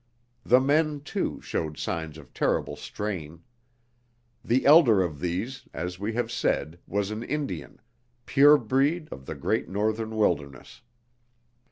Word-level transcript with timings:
The 0.43 0.59
men, 0.59 1.01
too, 1.01 1.39
showed 1.41 1.77
signs 1.77 2.17
of 2.17 2.33
terrible 2.33 2.75
strain. 2.75 3.43
The 4.43 4.65
elder 4.65 5.03
of 5.03 5.19
these, 5.19 5.67
as 5.75 5.99
we 5.99 6.13
have 6.13 6.31
said, 6.31 6.79
was 6.87 7.11
an 7.11 7.21
Indian, 7.21 7.79
pure 8.25 8.57
breed 8.57 9.09
of 9.11 9.27
the 9.27 9.35
great 9.35 9.69
Northern 9.69 10.15
wilderness. 10.15 10.81